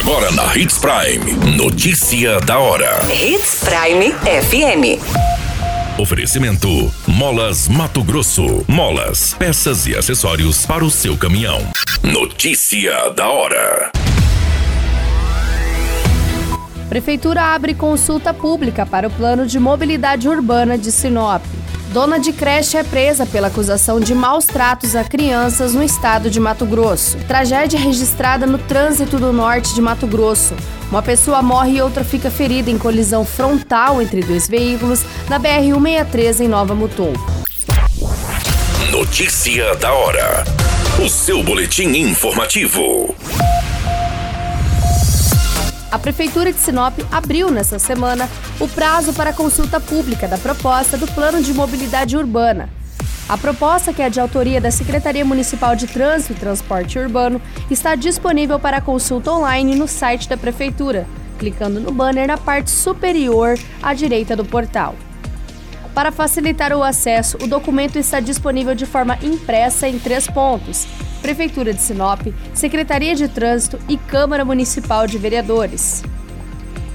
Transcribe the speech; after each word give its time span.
Agora 0.00 0.30
na 0.32 0.56
Hits 0.56 0.78
Prime. 0.78 1.56
Notícia 1.58 2.40
da 2.40 2.58
hora. 2.58 3.00
Hits 3.12 3.60
Prime 3.62 4.14
FM. 4.22 4.98
Oferecimento: 6.00 6.90
Molas 7.06 7.68
Mato 7.68 8.02
Grosso. 8.02 8.64
Molas, 8.66 9.34
peças 9.34 9.86
e 9.86 9.94
acessórios 9.94 10.64
para 10.64 10.82
o 10.82 10.90
seu 10.90 11.18
caminhão. 11.18 11.60
Notícia 12.02 13.10
da 13.10 13.28
hora. 13.28 13.92
Prefeitura 16.88 17.42
abre 17.54 17.74
consulta 17.74 18.32
pública 18.32 18.86
para 18.86 19.06
o 19.06 19.10
plano 19.10 19.46
de 19.46 19.60
mobilidade 19.60 20.26
urbana 20.26 20.78
de 20.78 20.90
Sinop. 20.90 21.42
Dona 21.92 22.20
de 22.20 22.32
creche 22.32 22.76
é 22.76 22.84
presa 22.84 23.26
pela 23.26 23.48
acusação 23.48 23.98
de 23.98 24.14
maus 24.14 24.44
tratos 24.44 24.94
a 24.94 25.02
crianças 25.02 25.74
no 25.74 25.82
estado 25.82 26.30
de 26.30 26.38
Mato 26.38 26.64
Grosso. 26.64 27.18
Tragédia 27.26 27.80
registrada 27.80 28.46
no 28.46 28.58
trânsito 28.58 29.18
do 29.18 29.32
norte 29.32 29.74
de 29.74 29.82
Mato 29.82 30.06
Grosso. 30.06 30.54
Uma 30.88 31.02
pessoa 31.02 31.42
morre 31.42 31.78
e 31.78 31.82
outra 31.82 32.04
fica 32.04 32.30
ferida 32.30 32.70
em 32.70 32.78
colisão 32.78 33.24
frontal 33.24 34.00
entre 34.00 34.22
dois 34.22 34.46
veículos 34.46 35.04
na 35.28 35.40
BR-163 35.40 36.44
em 36.44 36.48
Nova 36.48 36.76
Mutum. 36.76 37.12
Notícia 38.92 39.74
da 39.74 39.92
hora. 39.92 40.44
O 41.04 41.08
seu 41.08 41.42
boletim 41.42 41.88
informativo. 41.88 43.16
A 45.90 45.98
Prefeitura 45.98 46.52
de 46.52 46.60
Sinop 46.60 47.00
abriu 47.10 47.50
nesta 47.50 47.76
semana 47.76 48.28
o 48.60 48.68
prazo 48.68 49.12
para 49.12 49.32
consulta 49.32 49.80
pública 49.80 50.28
da 50.28 50.38
proposta 50.38 50.96
do 50.96 51.04
Plano 51.08 51.42
de 51.42 51.52
Mobilidade 51.52 52.16
Urbana. 52.16 52.68
A 53.28 53.36
proposta, 53.36 53.92
que 53.92 54.00
é 54.00 54.08
de 54.08 54.20
autoria 54.20 54.60
da 54.60 54.70
Secretaria 54.70 55.24
Municipal 55.24 55.74
de 55.74 55.88
Trânsito 55.88 56.32
e 56.32 56.36
Transporte 56.36 56.96
Urbano, 56.96 57.42
está 57.68 57.96
disponível 57.96 58.60
para 58.60 58.80
consulta 58.80 59.32
online 59.32 59.74
no 59.74 59.88
site 59.88 60.28
da 60.28 60.36
Prefeitura, 60.36 61.08
clicando 61.40 61.80
no 61.80 61.90
banner 61.90 62.28
na 62.28 62.38
parte 62.38 62.70
superior 62.70 63.58
à 63.82 63.92
direita 63.92 64.36
do 64.36 64.44
portal. 64.44 64.94
Para 65.94 66.12
facilitar 66.12 66.72
o 66.72 66.82
acesso, 66.82 67.36
o 67.42 67.46
documento 67.46 67.98
está 67.98 68.20
disponível 68.20 68.74
de 68.74 68.86
forma 68.86 69.18
impressa 69.22 69.88
em 69.88 69.98
três 69.98 70.26
pontos: 70.26 70.86
Prefeitura 71.20 71.74
de 71.74 71.80
Sinop, 71.80 72.20
Secretaria 72.54 73.14
de 73.14 73.28
Trânsito 73.28 73.78
e 73.88 73.96
Câmara 73.96 74.44
Municipal 74.44 75.06
de 75.06 75.18
Vereadores. 75.18 76.02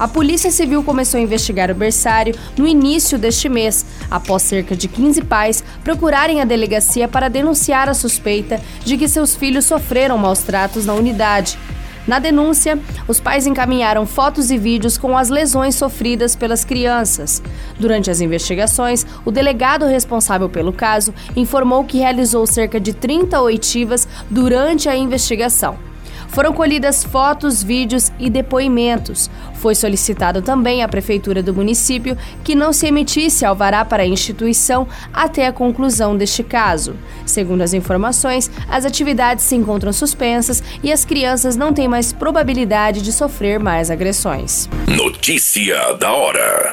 A 0.00 0.08
Polícia 0.08 0.50
Civil 0.50 0.82
começou 0.82 1.18
a 1.18 1.22
investigar 1.22 1.70
o 1.70 1.74
berçário 1.74 2.34
no 2.56 2.66
início 2.66 3.18
deste 3.18 3.50
mês, 3.50 3.84
após 4.10 4.42
cerca 4.42 4.74
de 4.74 4.88
15 4.88 5.20
pais 5.24 5.62
procurarem 5.84 6.40
a 6.40 6.46
delegacia 6.46 7.06
para 7.06 7.28
denunciar 7.28 7.86
a 7.86 7.92
suspeita 7.92 8.58
de 8.82 8.96
que 8.96 9.06
seus 9.06 9.36
filhos 9.36 9.66
sofreram 9.66 10.16
maus 10.16 10.38
tratos 10.38 10.86
na 10.86 10.94
unidade. 10.94 11.58
Na 12.06 12.18
denúncia, 12.18 12.78
os 13.06 13.20
pais 13.20 13.46
encaminharam 13.46 14.06
fotos 14.06 14.50
e 14.50 14.56
vídeos 14.56 14.96
com 14.96 15.18
as 15.18 15.28
lesões 15.28 15.74
sofridas 15.74 16.34
pelas 16.34 16.64
crianças. 16.64 17.42
Durante 17.78 18.10
as 18.10 18.22
investigações, 18.22 19.04
o 19.22 19.30
delegado 19.30 19.84
responsável 19.84 20.48
pelo 20.48 20.72
caso 20.72 21.12
informou 21.36 21.84
que 21.84 21.98
realizou 21.98 22.46
cerca 22.46 22.80
de 22.80 22.94
30 22.94 23.38
oitivas 23.42 24.08
durante 24.30 24.88
a 24.88 24.96
investigação. 24.96 25.89
Foram 26.30 26.52
colhidas 26.52 27.02
fotos, 27.02 27.62
vídeos 27.62 28.12
e 28.18 28.30
depoimentos. 28.30 29.30
Foi 29.54 29.74
solicitado 29.74 30.40
também 30.40 30.82
à 30.82 30.88
Prefeitura 30.88 31.42
do 31.42 31.52
município 31.52 32.16
que 32.44 32.54
não 32.54 32.72
se 32.72 32.86
emitisse 32.86 33.44
alvará 33.44 33.84
para 33.84 34.04
a 34.04 34.06
instituição 34.06 34.86
até 35.12 35.46
a 35.46 35.52
conclusão 35.52 36.16
deste 36.16 36.42
caso. 36.42 36.94
Segundo 37.26 37.62
as 37.62 37.74
informações, 37.74 38.50
as 38.68 38.84
atividades 38.84 39.44
se 39.44 39.56
encontram 39.56 39.92
suspensas 39.92 40.62
e 40.82 40.92
as 40.92 41.04
crianças 41.04 41.56
não 41.56 41.72
têm 41.72 41.88
mais 41.88 42.12
probabilidade 42.12 43.02
de 43.02 43.12
sofrer 43.12 43.58
mais 43.58 43.90
agressões. 43.90 44.68
Notícia 44.86 45.94
da 45.94 46.12
hora. 46.12 46.72